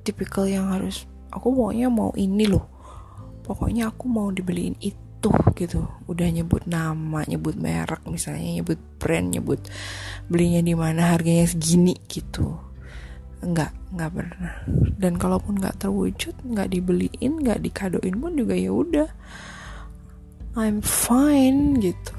typical 0.07 0.49
yang 0.49 0.73
harus 0.73 1.05
aku 1.29 1.53
pokoknya 1.53 1.93
mau 1.93 2.15
ini 2.17 2.49
loh. 2.49 2.65
Pokoknya 3.45 3.93
aku 3.93 4.09
mau 4.09 4.33
dibeliin 4.33 4.79
itu 4.81 5.31
gitu. 5.55 5.87
Udah 6.09 6.29
nyebut 6.31 6.65
nama 6.65 7.23
nyebut 7.27 7.59
merek 7.59 8.03
misalnya 8.09 8.63
nyebut 8.63 8.79
brand 8.97 9.31
nyebut 9.35 9.61
belinya 10.31 10.63
di 10.63 10.75
mana 10.75 11.15
harganya 11.15 11.47
segini 11.47 11.95
gitu. 12.09 12.57
Enggak 13.45 13.75
enggak 13.93 14.11
pernah. 14.15 14.55
Dan 14.97 15.21
kalaupun 15.21 15.61
nggak 15.61 15.87
terwujud 15.87 16.35
nggak 16.43 16.73
dibeliin 16.73 17.33
nggak 17.45 17.61
dikadoin 17.63 18.17
pun 18.17 18.33
juga 18.35 18.55
ya 18.57 18.73
udah. 18.73 19.09
I'm 20.57 20.81
fine 20.81 21.77
gitu. 21.85 22.17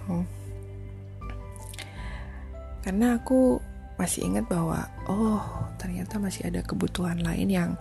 Karena 2.85 3.17
aku 3.19 3.59
masih 3.97 4.29
ingat 4.29 4.45
bahwa 4.45 4.85
oh 5.09 5.41
ternyata 5.81 6.21
masih 6.21 6.47
ada 6.47 6.61
kebutuhan 6.61 7.17
lain 7.21 7.49
yang 7.49 7.71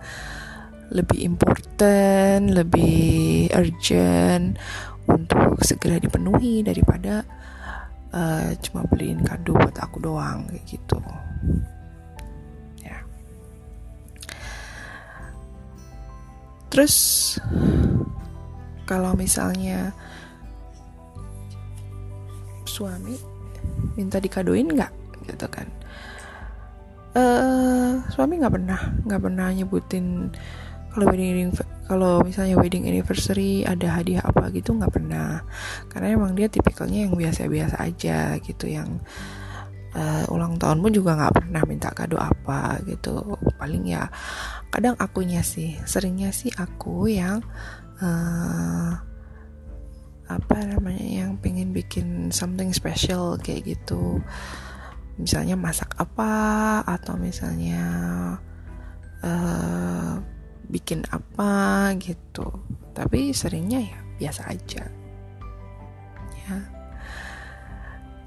lebih 0.89 1.19
important, 1.23 2.51
lebih 2.51 3.51
urgent 3.51 4.55
untuk 5.07 5.59
segera 5.63 5.99
dipenuhi 5.99 6.63
daripada 6.63 7.23
uh, 8.11 8.51
cuma 8.63 8.87
beliin 8.87 9.23
kado 9.23 9.55
buat 9.55 9.75
aku 9.77 9.97
doang 10.03 10.47
kayak 10.47 10.63
gitu. 10.67 10.99
Ya. 12.83 13.03
Terus 16.71 16.95
kalau 18.87 19.11
misalnya 19.19 19.91
suami 22.63 23.19
minta 23.99 24.23
dikadoin 24.23 24.71
nggak 24.71 25.06
gitu 25.27 25.47
kan. 25.51 25.67
Uh, 27.17 28.03
suami 28.13 28.37
nggak 28.37 28.53
pernah 28.53 28.81
nggak 29.09 29.21
pernah 29.25 29.49
nyebutin 29.49 30.29
kalau 30.93 31.09
wedding 31.09 31.49
kalau 31.87 32.21
misalnya 32.21 32.59
wedding 32.59 32.85
anniversary 32.85 33.65
ada 33.65 34.01
hadiah 34.01 34.25
apa 34.25 34.49
gitu 34.49 34.73
nggak 34.73 34.91
pernah. 34.91 35.45
Karena 35.87 36.17
emang 36.17 36.33
dia 36.33 36.49
tipikalnya 36.49 37.05
yang 37.07 37.13
biasa-biasa 37.13 37.79
aja 37.79 38.35
gitu 38.41 38.65
yang 38.67 38.99
uh, 39.93 40.25
ulang 40.33 40.57
tahun 40.57 40.81
pun 40.83 40.91
juga 40.91 41.15
nggak 41.15 41.35
pernah 41.37 41.61
minta 41.69 41.89
kado 41.93 42.17
apa 42.17 42.81
gitu. 42.89 43.23
Paling 43.55 43.87
ya 43.87 44.09
kadang 44.73 44.97
akunya 44.99 45.45
sih 45.45 45.77
seringnya 45.85 46.33
sih 46.33 46.51
aku 46.57 47.07
yang 47.07 47.45
uh, 48.03 48.91
apa 50.27 50.57
namanya 50.67 51.07
yang 51.23 51.39
pengen 51.39 51.71
bikin 51.71 52.35
something 52.35 52.75
special 52.75 53.39
kayak 53.39 53.63
gitu 53.77 54.19
misalnya 55.17 55.57
masak 55.57 55.97
apa 55.97 56.81
atau 56.85 57.17
misalnya 57.17 57.83
uh, 59.25 60.21
bikin 60.69 61.01
apa 61.09 61.91
gitu. 61.97 62.45
Tapi 62.93 63.33
seringnya 63.33 63.81
ya 63.81 63.99
biasa 64.21 64.41
aja. 64.53 64.85
Ya. 66.45 66.57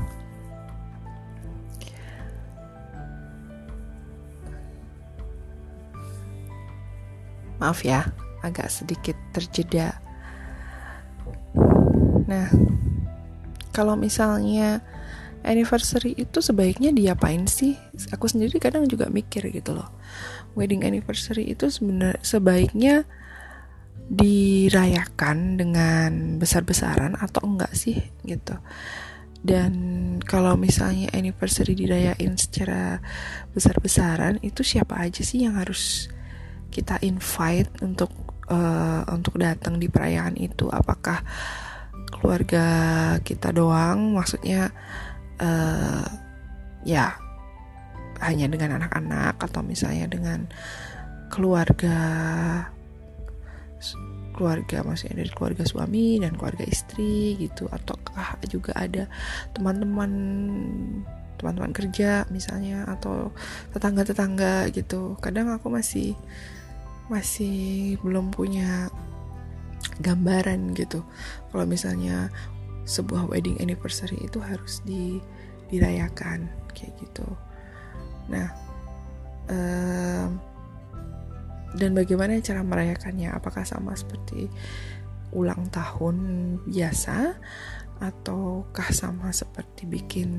Maaf 7.63 7.87
ya 7.87 8.03
agak 8.45 8.69
sedikit 8.69 9.17
terjeda. 9.33 9.97
Nah, 12.25 12.49
kalau 13.73 13.97
misalnya 13.97 14.85
anniversary 15.45 16.17
itu 16.17 16.41
sebaiknya 16.41 16.91
diapain 16.91 17.45
sih? 17.47 17.77
Aku 18.11 18.27
sendiri 18.27 18.57
kadang 18.59 18.89
juga 18.89 19.13
mikir 19.13 19.49
gitu 19.53 19.77
loh. 19.77 19.93
Wedding 20.57 20.83
anniversary 20.83 21.53
itu 21.53 21.69
sebenarnya 21.69 22.21
sebaiknya 22.25 22.95
dirayakan 24.05 25.57
dengan 25.57 26.37
besar-besaran 26.37 27.17
atau 27.17 27.41
enggak 27.45 27.73
sih 27.73 28.01
gitu. 28.25 28.57
Dan 29.45 29.73
kalau 30.25 30.57
misalnya 30.57 31.13
anniversary 31.13 31.77
dirayain 31.77 32.33
secara 32.41 33.05
besar-besaran 33.53 34.41
itu 34.41 34.65
siapa 34.65 34.97
aja 34.97 35.21
sih 35.21 35.45
yang 35.45 35.61
harus 35.61 36.09
kita 36.73 36.97
invite 37.05 37.69
untuk 37.85 38.09
uh, 38.49 39.05
untuk 39.13 39.37
datang 39.37 39.77
di 39.77 39.93
perayaan 39.93 40.41
itu? 40.41 40.73
Apakah 40.73 41.21
keluarga 42.09 42.67
kita 43.21 43.53
doang? 43.53 44.17
Maksudnya 44.17 44.73
uh, 45.41 46.07
ya 46.85 47.17
hanya 48.23 48.47
dengan 48.47 48.79
anak-anak 48.81 49.37
atau 49.41 49.61
misalnya 49.65 50.07
dengan 50.07 50.47
keluarga 51.33 51.99
keluarga 54.35 54.83
maksudnya 54.83 55.23
dari 55.23 55.31
keluarga 55.31 55.63
suami 55.63 56.19
dan 56.19 56.35
keluarga 56.35 56.67
istri 56.67 57.39
gitu 57.39 57.71
ataukah 57.71 58.35
juga 58.51 58.75
ada 58.75 59.07
teman-teman 59.55 60.11
teman-teman 61.39 61.77
kerja 61.77 62.27
misalnya 62.33 62.89
atau 62.89 63.31
tetangga-tetangga 63.77 64.71
gitu. 64.75 65.19
Kadang 65.21 65.53
aku 65.55 65.71
masih 65.71 66.17
masih 67.13 67.95
belum 68.01 68.33
punya 68.33 68.89
gambaran 70.01 70.73
gitu. 70.75 71.05
Kalau 71.53 71.65
misalnya 71.69 72.33
sebuah 72.85 73.29
wedding 73.29 73.57
anniversary 73.61 74.21
itu 74.21 74.41
harus 74.41 74.85
di 74.85 75.21
dirayakan 75.73 76.49
kayak 76.77 76.93
gitu. 77.01 77.27
Nah 78.29 78.49
um, 79.49 80.41
dan 81.75 81.91
bagaimana 81.91 82.39
cara 82.39 82.63
merayakannya? 82.63 83.35
Apakah 83.35 83.67
sama 83.67 83.99
seperti 83.99 84.47
ulang 85.35 85.67
tahun 85.75 86.17
biasa 86.71 87.35
ataukah 87.99 88.89
sama 88.95 89.35
seperti 89.35 89.87
bikin 89.91 90.31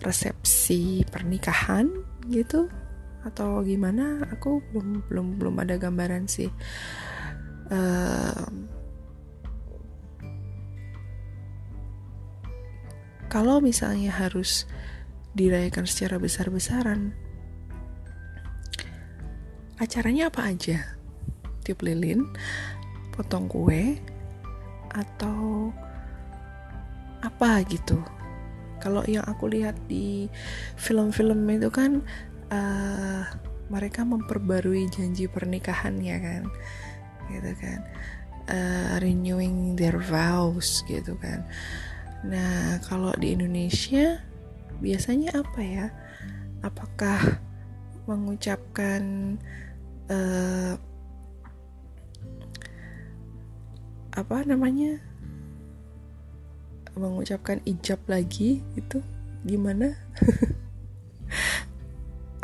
resepsi 0.00 1.04
pernikahan 1.04 1.92
gitu? 2.32 2.72
Atau 3.28 3.60
gimana? 3.60 4.24
Aku 4.32 4.64
belum 4.72 5.04
belum 5.12 5.26
belum 5.36 5.54
ada 5.60 5.76
gambaran 5.76 6.24
sih. 6.24 6.48
Uh, 7.68 8.48
kalau 13.30 13.62
misalnya 13.62 14.10
harus 14.10 14.66
dirayakan 15.38 15.86
secara 15.86 16.18
besar-besaran 16.18 17.14
acaranya 19.78 20.28
apa 20.28 20.50
aja? 20.50 20.98
Tiup 21.62 21.86
lilin 21.86 22.26
potong 23.14 23.46
kue 23.46 23.96
atau 24.90 25.70
apa 27.22 27.62
gitu? 27.70 28.02
Kalau 28.82 29.06
yang 29.06 29.22
aku 29.30 29.46
lihat 29.46 29.78
di 29.86 30.26
film-film 30.74 31.46
itu 31.54 31.70
kan 31.70 32.02
uh, 32.50 33.22
mereka 33.70 34.02
memperbarui 34.02 34.90
janji 34.90 35.30
pernikahannya 35.30 36.16
kan 36.18 36.42
gitu 37.30 37.52
kan. 37.62 37.80
Uh, 38.50 38.98
renewing 38.98 39.78
their 39.78 40.02
vows 40.02 40.82
gitu 40.90 41.14
kan 41.22 41.46
nah 42.20 42.76
kalau 42.84 43.16
di 43.16 43.32
Indonesia 43.32 44.20
biasanya 44.80 45.36
apa 45.36 45.60
ya? 45.60 45.86
Apakah 46.64 47.40
mengucapkan 48.08 49.36
uh, 50.08 50.74
apa 54.16 54.36
namanya? 54.44 54.98
Mengucapkan 56.96 57.62
ijab 57.64 58.02
lagi 58.10 58.60
itu 58.74 58.98
gimana? 59.46 59.94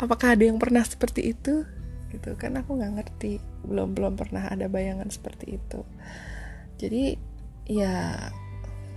Apakah 0.01 0.37
ada 0.37 0.45
yang 0.45 0.61
pernah 0.61 0.85
seperti 0.85 1.33
itu? 1.33 1.65
Gitu 2.13 2.37
kan 2.39 2.55
aku 2.55 2.77
nggak 2.77 2.93
ngerti. 3.01 3.41
Belum 3.65 3.91
belum 3.91 4.15
pernah 4.15 4.47
ada 4.47 4.69
bayangan 4.69 5.09
seperti 5.09 5.59
itu. 5.59 5.81
Jadi 6.77 7.17
ya 7.67 8.15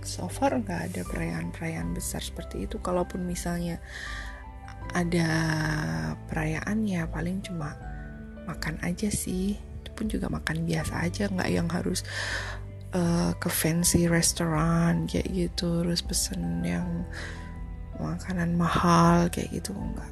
so 0.05 0.27
far 0.27 0.53
nggak 0.57 0.91
ada 0.91 1.01
perayaan-perayaan 1.07 1.93
besar 1.93 2.21
seperti 2.21 2.65
itu. 2.65 2.77
Kalaupun 2.81 3.25
misalnya 3.25 3.79
ada 4.91 5.29
perayaan 6.27 6.83
ya 6.83 7.07
paling 7.07 7.39
cuma 7.45 7.77
makan 8.49 8.77
aja 8.83 9.07
sih. 9.09 9.55
Itu 9.55 9.89
pun 9.93 10.05
juga 10.09 10.27
makan 10.27 10.65
biasa 10.65 10.93
aja 11.05 11.29
nggak 11.31 11.49
yang 11.51 11.67
harus 11.69 12.01
uh, 12.93 13.31
ke 13.37 13.47
fancy 13.47 14.09
restoran 14.11 15.07
kayak 15.07 15.29
gitu 15.31 15.85
terus 15.85 16.03
pesen 16.03 16.65
yang 16.65 17.05
makanan 18.01 18.57
mahal 18.57 19.29
kayak 19.29 19.49
gitu 19.53 19.71
nggak. 19.73 20.11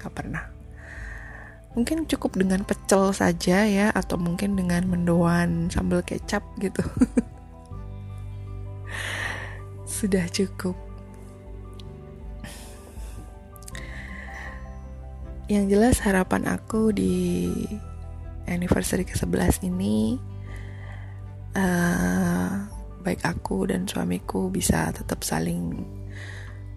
Nggak 0.00 0.14
pernah. 0.14 0.44
Mungkin 1.72 2.04
cukup 2.04 2.36
dengan 2.36 2.68
pecel 2.68 3.16
saja 3.16 3.64
ya 3.64 3.88
atau 3.96 4.20
mungkin 4.20 4.60
dengan 4.60 4.84
mendoan 4.84 5.72
sambal 5.72 6.04
kecap 6.04 6.44
gitu 6.60 6.84
sudah 10.02 10.26
cukup 10.34 10.74
yang 15.46 15.70
jelas 15.70 16.02
harapan 16.02 16.42
aku 16.50 16.90
di 16.90 17.46
anniversary 18.50 19.06
ke-11 19.06 19.62
ini 19.62 20.18
uh, 21.54 22.66
baik 23.06 23.22
aku 23.22 23.70
dan 23.70 23.86
suamiku 23.86 24.50
bisa 24.50 24.90
tetap 24.90 25.22
saling 25.22 25.86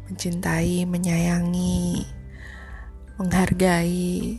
mencintai, 0.05 0.85
menyayangi, 0.85 2.05
menghargai, 3.17 4.38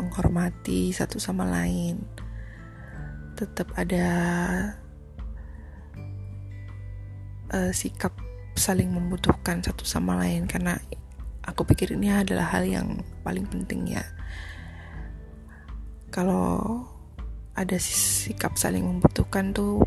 menghormati 0.00 0.96
satu 0.96 1.20
sama 1.20 1.44
lain. 1.44 2.00
Tetap 3.36 3.76
ada 3.76 4.08
uh, 7.54 7.70
sikap 7.70 8.10
saling 8.58 8.90
membutuhkan 8.90 9.62
satu 9.62 9.86
sama 9.86 10.18
lain 10.18 10.50
karena 10.50 10.78
aku 11.46 11.62
pikir 11.62 11.94
ini 11.94 12.10
adalah 12.10 12.50
hal 12.50 12.66
yang 12.66 12.98
paling 13.22 13.46
penting 13.46 13.94
ya. 13.94 14.02
Kalau 16.10 16.82
ada 17.54 17.78
sikap 17.78 18.58
saling 18.58 18.82
membutuhkan 18.82 19.54
tuh 19.54 19.82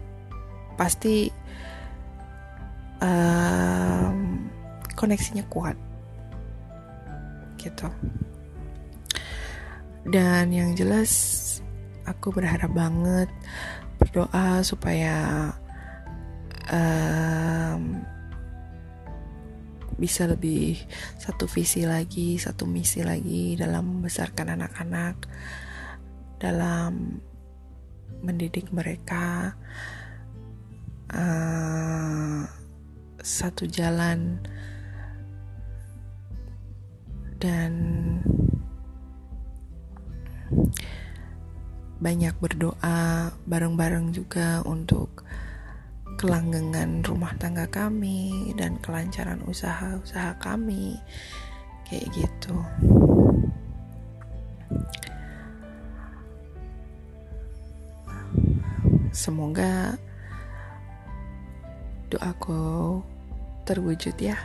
pasti 0.80 1.32
um, 3.04 4.48
koneksinya 4.96 5.44
kuat. 5.52 5.76
Gitu. 7.60 7.88
Dan 10.08 10.56
yang 10.56 10.72
jelas 10.76 11.12
aku 12.08 12.32
berharap 12.32 12.72
banget 12.72 13.28
berdoa 14.00 14.64
supaya 14.64 15.52
um, 16.72 18.04
bisa 19.98 20.30
lebih 20.30 20.78
satu 21.18 21.50
visi 21.50 21.84
lagi, 21.90 22.38
satu 22.38 22.70
misi 22.70 23.02
lagi 23.02 23.58
dalam 23.58 23.98
membesarkan 23.98 24.54
anak-anak, 24.54 25.16
dalam 26.38 27.18
mendidik 28.22 28.70
mereka. 28.70 29.58
Uh, 31.10 32.46
satu 33.24 33.66
jalan. 33.68 34.40
Dan 37.38 37.74
banyak 41.98 42.34
berdoa 42.42 43.34
bareng-bareng 43.46 44.14
juga 44.14 44.62
untuk 44.66 45.26
kelanggengan 46.18 47.06
rumah 47.06 47.30
tangga 47.38 47.70
kami 47.70 48.50
dan 48.58 48.82
kelancaran 48.82 49.38
usaha-usaha 49.46 50.42
kami. 50.42 50.98
Kayak 51.86 52.10
gitu. 52.18 52.58
Semoga 59.14 59.94
doaku 62.10 63.00
terwujud 63.70 64.18
ya. 64.18 64.42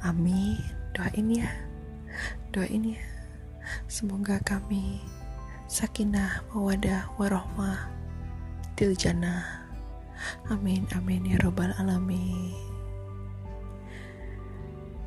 Amin. 0.00 0.56
Doain 0.96 1.28
ya. 1.28 1.52
Doain 2.50 2.96
ya. 2.96 3.04
Semoga 3.92 4.40
kami 4.40 5.04
sakinah 5.68 6.48
mawadah 6.54 7.12
warohmah 7.20 7.90
tiljana 8.78 9.65
Amin 10.52 10.86
amin 10.94 11.24
ya 11.26 11.36
robbal 11.42 11.74
alamin 11.76 12.52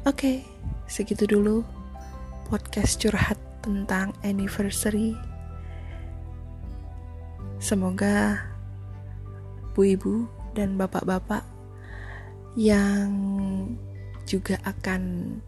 Oke, 0.08 0.42
segitu 0.88 1.28
dulu 1.28 1.62
podcast 2.48 2.98
curhat 2.98 3.38
tentang 3.62 4.16
anniversary. 4.24 5.14
Semoga 7.60 8.40
ibu-ibu 9.80 10.28
dan 10.58 10.76
bapak-bapak 10.76 11.44
yang 12.60 13.12
juga 14.28 14.60
akan 14.68 15.40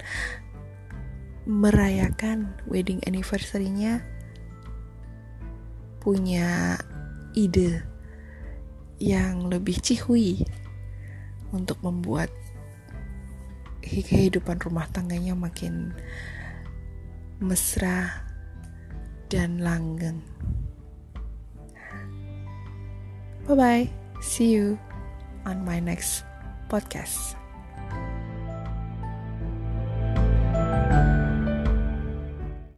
merayakan 1.44 2.56
wedding 2.70 3.04
anniversary-nya 3.04 4.00
punya 6.00 6.80
ide 7.36 7.84
yang 9.02 9.50
lebih 9.50 9.82
cihui 9.82 10.46
untuk 11.50 11.82
membuat 11.82 12.30
kehidupan 13.82 14.62
rumah 14.62 14.86
tangganya 14.94 15.34
makin 15.34 15.90
mesra 17.42 18.30
dan 19.34 19.58
langgeng. 19.58 20.22
Bye 23.50 23.58
bye. 23.58 23.86
See 24.22 24.54
you 24.54 24.78
on 25.50 25.66
my 25.66 25.82
next 25.82 26.22
podcast. 26.70 27.41